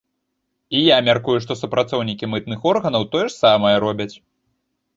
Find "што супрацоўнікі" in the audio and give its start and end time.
1.43-2.31